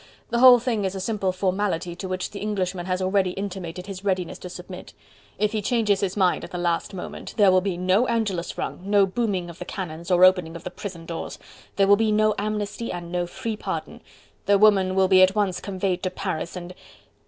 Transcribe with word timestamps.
The 0.31 0.39
whole 0.39 0.57
thing 0.57 0.83
is 0.83 0.95
a 0.95 0.99
simple 0.99 1.31
formality 1.31 1.95
to 1.97 2.07
which 2.07 2.31
the 2.31 2.39
Englishman 2.39 2.87
has 2.87 3.03
already 3.03 3.33
intimated 3.33 3.85
his 3.85 4.03
readiness 4.03 4.39
to 4.39 4.49
submit. 4.49 4.95
If 5.37 5.51
he 5.51 5.61
changes 5.61 5.99
his 5.99 6.17
mind 6.17 6.43
at 6.43 6.49
the 6.49 6.57
last 6.57 6.95
moment 6.95 7.35
there 7.37 7.51
will 7.51 7.61
be 7.61 7.77
no 7.77 8.07
Angelus 8.07 8.57
rung, 8.57 8.79
no 8.83 9.05
booming 9.05 9.47
of 9.47 9.59
the 9.59 9.63
cannons 9.65 10.09
or 10.09 10.25
opening 10.25 10.55
of 10.55 10.63
the 10.63 10.71
prison 10.71 11.05
doors: 11.05 11.37
there 11.75 11.85
will 11.85 11.97
be 11.97 12.11
no 12.11 12.33
amnesty, 12.39 12.91
and 12.91 13.11
no 13.11 13.27
free 13.27 13.55
pardon. 13.55 14.01
The 14.47 14.57
woman 14.57 14.95
will 14.95 15.07
be 15.07 15.21
at 15.21 15.35
once 15.35 15.61
conveyed 15.61 16.01
to 16.01 16.09
Paris, 16.09 16.55
and... 16.55 16.73